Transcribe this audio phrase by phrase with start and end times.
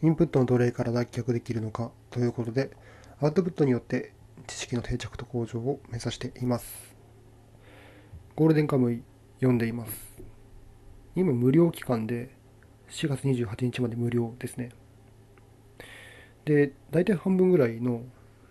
[0.00, 2.70] インプットの奴隷から脱却できるのかということで、
[3.20, 4.12] アウトプットによって
[4.46, 6.94] 知識の定着と向上を目指しています。
[8.36, 9.02] ゴールデンカムイ
[9.40, 9.92] 読んでいます。
[11.16, 12.30] 今無料期間で
[12.90, 14.70] 4月28日まで無料ですね。
[16.44, 18.02] で、大体半分ぐらいの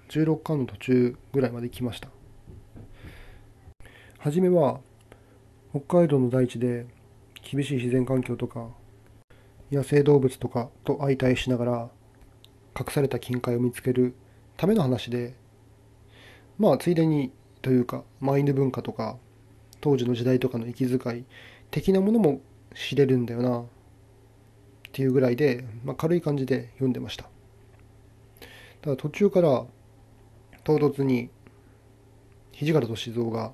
[0.09, 2.09] 16巻の途中ぐらいまで来ました。
[4.17, 4.81] はじめは
[5.69, 6.85] 北海道の大地で
[7.41, 8.67] 厳しい自然環境とか
[9.71, 11.89] 野生動物とかと相対しながら
[12.79, 14.15] 隠された金塊を見つける
[14.55, 15.35] ための話で
[16.57, 19.17] まあついでにというかマインド文化とか
[19.81, 21.25] 当時の時代とかの息遣い
[21.69, 22.41] 的なものも
[22.73, 23.65] 知れるんだよなっ
[24.91, 27.25] ていうぐらいで、まあ、軽い感じで読んでました。
[28.81, 29.65] ただ途中から
[30.63, 31.29] 唐突に
[32.53, 33.51] 土方歳三が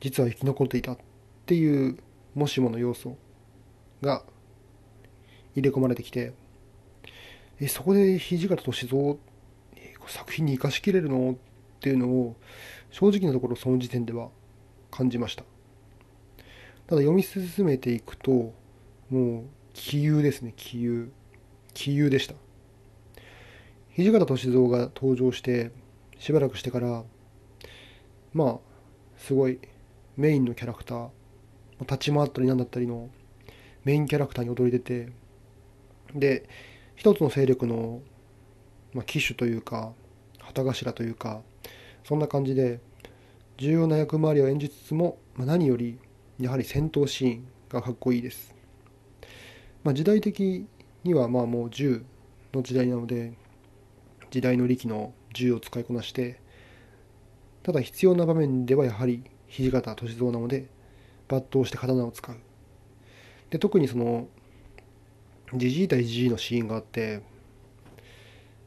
[0.00, 0.98] 実は生き残っていたっ
[1.46, 1.98] ていう
[2.34, 3.16] もしもの要素
[4.02, 4.22] が
[5.54, 6.32] 入れ込まれてきて、
[7.60, 9.18] え、そこで土方歳三、
[10.06, 11.32] 作品に生かしきれるの？
[11.32, 11.36] っ
[11.80, 12.36] ていうのを、
[12.90, 14.30] 正直なところその時点では
[14.90, 15.44] 感じました。
[16.86, 18.52] ただ読み進めていくと、
[19.10, 21.12] もう、気優ですね、気優。
[21.72, 22.34] 気優でした。
[23.96, 25.70] 土方歳三が登場して、
[26.18, 27.04] しばらくしてから、
[28.32, 28.58] まあ、
[29.16, 29.58] すごい
[30.16, 31.08] メインのキャラクター、
[31.80, 33.08] 立ち回ったりなんだったりの
[33.84, 35.10] メインキャラクターに躍り出て、
[36.14, 36.48] で
[36.96, 38.00] 一つの勢力の、
[38.92, 39.92] まあ、騎手というか
[40.38, 41.42] 旗頭というか
[42.04, 42.80] そんな感じで
[43.56, 45.98] 重要な役回りを演じつつも、まあ、何より
[46.38, 48.54] やはり戦闘シーンがかっこいいです、
[49.82, 50.66] まあ、時代的
[51.04, 52.04] にはまあもう銃
[52.52, 53.32] の時代なので
[54.30, 56.40] 時代の力の銃を使いこなして
[57.62, 60.66] ただ必要な場面ではやはり土方歳三なので
[61.28, 62.36] 抜刀して刀を使う。
[63.50, 64.26] で特にその
[65.52, 67.20] ジジイ対ジジイのシーンがあって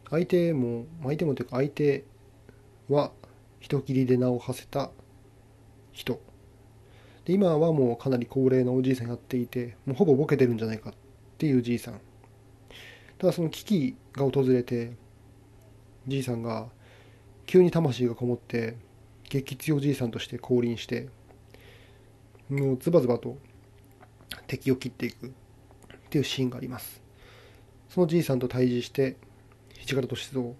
[0.10, 2.06] 相手も相手もというか相手
[2.90, 3.12] は
[3.60, 4.92] 人斬りで名を馳せた
[5.92, 6.22] 人。
[7.26, 10.94] で今はもうかなり高齢なおじいさんになっていてもうほぼボケてるんじゃないかっ
[11.38, 12.00] ていうじいさん。
[13.18, 14.94] ただその危機が訪れて
[16.08, 16.68] じいさんが
[17.46, 18.78] 急に魂がこもって
[19.30, 21.10] 激強じいさんとして降臨して
[22.50, 23.38] もうズバズバと
[24.46, 25.34] 敵を切っていく。
[26.08, 27.02] っていうシーンがあります。
[27.90, 29.18] そのじいさんと対峙して
[29.86, 30.56] 土方歳三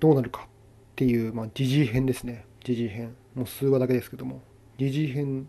[0.00, 0.48] どうなるかっ
[0.94, 2.44] ていう、まあ、ジジイ編ですね。
[2.64, 3.16] ジジイ編。
[3.34, 4.42] もう数話だけですけども。
[4.78, 5.48] ジジイ編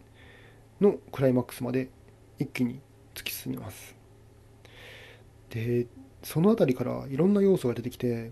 [0.82, 1.90] のクライマックスまで
[2.40, 2.80] 一気に
[3.14, 3.96] 突き進みます。
[5.52, 5.88] で
[6.24, 8.32] その辺りからいろんな要素が出てきて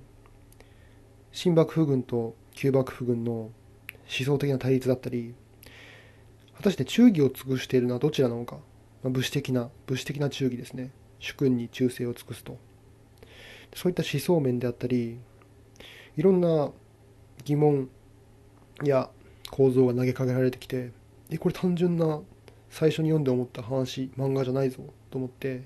[1.32, 3.52] 新幕府軍と旧幕府軍の思
[4.08, 5.34] 想的な対立だったり
[6.58, 8.58] 果たして忠義を尽くしているのはどちらなのか、
[9.04, 10.92] 武士的な武士的な忠義ですね。
[11.20, 12.58] 主君に忠誠を尽くすと。
[13.76, 15.20] そういった思想面であったり
[16.16, 16.72] いろんな
[17.44, 17.90] 疑問
[18.84, 19.10] や
[19.52, 20.92] 構造が投げかけられてきて
[21.30, 22.22] えこれ単純な
[22.70, 25.64] 最初に読んで思った話漫画じゃないぞと思って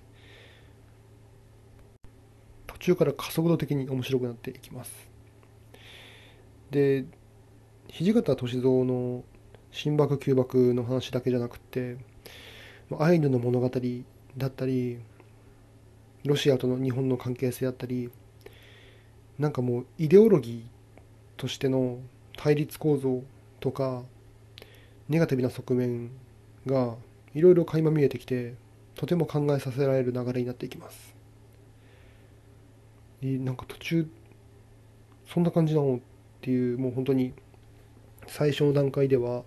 [2.68, 5.10] 途中から加速度的に面白くなっていきます。
[6.72, 7.06] で
[7.90, 9.24] 土方歳三の
[9.72, 11.98] 新幕旧幕の話だけじゃなくて
[13.00, 13.70] アイヌの物語
[14.38, 15.00] だったり
[16.26, 18.10] ロシアとの日本の関係性だったり
[19.40, 22.00] なんかもうイデオロギーとしての
[22.38, 23.24] 対立構造
[23.60, 24.04] とか
[25.10, 26.12] ネガティブな側面
[26.66, 26.96] が
[27.34, 28.54] いろいろ垣間見えてきて
[28.96, 31.16] とても考えさせられる流れになっていきます。
[33.22, 34.08] なんか途中
[35.28, 36.00] そんな感じなのっ
[36.42, 37.34] ていうもう本当に
[38.28, 39.44] 最初の段階では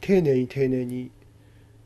[0.00, 1.10] 丁寧に丁寧に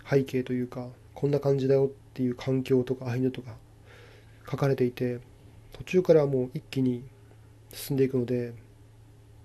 [0.08, 3.56] 背景というかこんな感じだよっていう環境とかアイヌとか
[4.50, 5.18] 書かれていて
[5.72, 7.04] 途中からもう一気に
[7.72, 8.54] 進んでいくので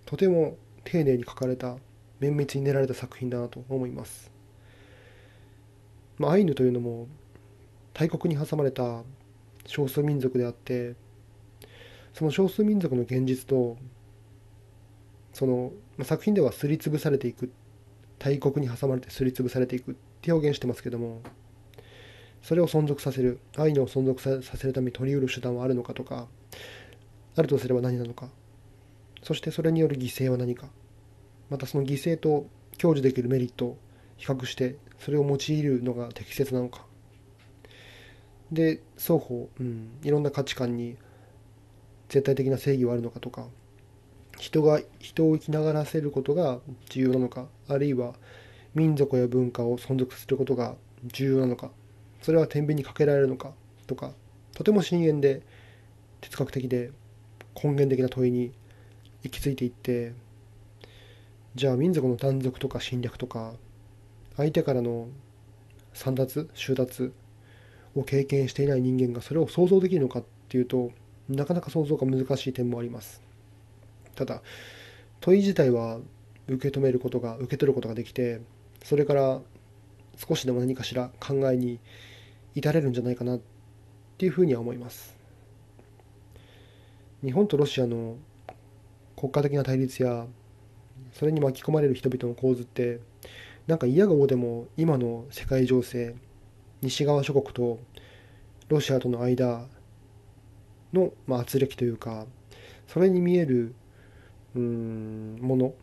[0.06, 1.78] とても丁寧に書かれた
[2.20, 4.32] 綿密に練られた作品だなと思います、
[6.18, 7.08] まあ、アイヌというのも
[7.94, 9.02] 大国に挟まれた
[9.66, 10.96] 少数民族であって
[12.14, 13.78] その少数民族の現実と
[15.34, 17.52] その、まあ、作品ではすりつぶされていく
[18.20, 21.22] 大国に挟まれてすりつぶされていくって表現してますけども
[22.42, 26.28] それを存続させるアイヌを存続させるために取り得る手段はあるのかとか
[27.36, 28.30] あるとすれば何なのか
[29.22, 30.68] そしてそれによる犠牲は何か
[31.50, 32.48] またその犠牲と
[32.78, 33.78] 享受できるメリットを
[34.18, 36.86] 比較してそれを用いるのが適切なのか。
[38.52, 40.96] で双方、うん、いろんな価値観に
[42.10, 43.48] 絶対的な正義はあるのかとか
[44.38, 46.60] 人が人を生きながらせることが
[46.90, 48.14] 重要なのかあるいは
[48.76, 50.76] 民族や文化を存続することが
[51.06, 51.70] 重要なのか
[52.22, 53.52] それは天秤にかけられるのか
[53.88, 54.12] とか
[54.54, 55.42] とても深淵で
[56.22, 56.92] 哲学的で
[57.56, 58.52] 根源的な問いに
[59.24, 60.14] 行き着いていって
[61.56, 63.54] じゃあ民族の断続とか侵略とか
[64.38, 65.08] 相手からの
[65.94, 67.14] 散奪収奪
[67.96, 70.92] を経験していない人間がそれを想像できるのかっていうと
[71.30, 73.22] なかなか想像が難しい点もあります。
[74.16, 74.42] ただ
[75.22, 76.00] 問い自体は
[76.48, 78.42] 受け止めることが受け取ることができて
[78.84, 79.42] それから
[80.16, 81.80] 少しでも何かしら考えに
[82.54, 83.40] 至れるんじゃないかなっ
[84.18, 85.16] ていうふうには思います。
[87.24, 88.18] 日本とロシアの
[89.16, 90.28] 国家的な対立や
[91.14, 93.00] それに巻き込まれる人々の構図って
[93.66, 96.16] なんか嫌がおうでも今の世界情勢
[96.82, 97.80] 西側諸国と
[98.68, 99.66] ロシアとの間
[100.92, 102.26] の、まあ、圧力というか
[102.88, 103.74] それに見える
[104.56, 105.74] うんもの、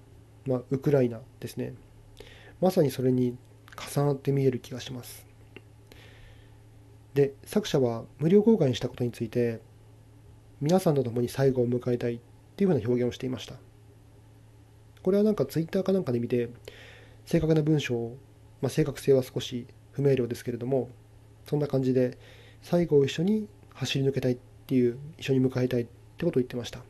[0.46, 1.72] まあ、ウクライナですね。
[2.60, 3.36] まさにそれに
[3.94, 5.26] 重なって見える気がします。
[7.14, 9.60] で作者は無料公開にしたことについて
[10.60, 12.18] 皆さんと共に最後を迎えたいっ
[12.56, 13.54] ていうふうな表現をしていました。
[15.02, 16.50] これはなんかツイッターかなんかで見て
[17.24, 18.14] 正確な文章、
[18.60, 20.90] まあ、正確性は少し不明瞭ですけれども
[21.46, 22.18] そんな感じで
[22.62, 25.84] 最後を一緒に走り抜けたいっていう一緒に迎えたいっ
[26.18, 26.80] てことを言ってました。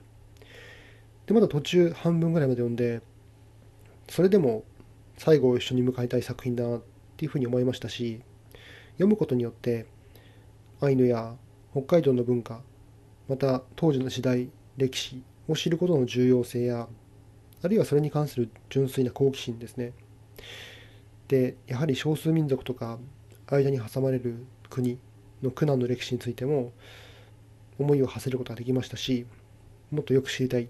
[1.27, 3.01] でまだ途中半分ぐらいまで読んで
[4.09, 4.65] それでも
[5.21, 6.83] 最後を一緒に迎えたい作品だなっ
[7.19, 8.23] ていうふうに思いましたし
[8.93, 9.85] 読むことによって
[10.81, 11.35] アイヌや
[11.73, 12.63] 北海道の文化
[13.29, 16.89] また当時の時代歴史を知ることの重要性や
[17.63, 19.93] あるいはそれに関する純粋な好奇心ですね。
[21.29, 22.99] でやはり少数民族とか
[23.47, 24.99] 間に挟まれる国
[25.43, 26.73] の苦難の歴史についても
[27.79, 29.27] 思いを馳せることができましたし
[29.91, 30.69] もっとよく知りたいっ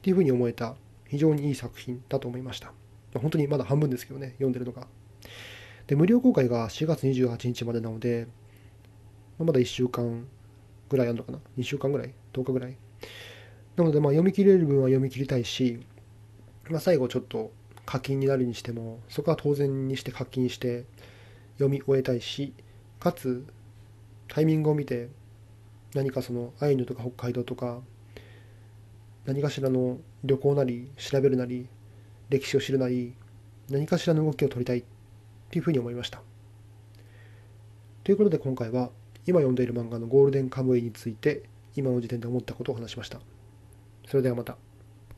[0.00, 0.76] ていうふうに思えた
[1.08, 2.72] 非常にいい作品だと思いました。
[3.20, 4.86] 本当にまだ半分ですけどね読んでるのが。
[5.86, 8.26] で無料公開が4月28日までなので
[9.38, 10.26] まだ1週間
[10.88, 11.38] ぐらいあるのかな。
[11.58, 12.76] 2週間ぐらい？10日ぐらい？
[13.76, 15.80] なのでまあ読み切れる分は読み切りたいし、
[16.70, 17.52] まあ、最後ちょっと
[17.84, 20.84] 課金になるにしてもそこは当然にして課金して
[21.54, 22.54] 読み終えたいし
[23.00, 23.44] かつ
[24.28, 25.08] タイミングを見て
[25.94, 27.80] 何かそのアイヌとか北海道とか
[29.26, 31.66] 何かしらの旅行なり調べるなり
[32.34, 33.14] 歴史を知るなり
[33.70, 34.84] 何かしらの動きを取りたいっ
[35.50, 36.20] ていうふうに思いました
[38.02, 38.90] ということで今回は
[39.26, 41.44] 今読んでいる漫画のゴールデンカムイについて
[41.76, 43.20] 今の時点で思ったことを話しました
[44.06, 44.56] それではまた。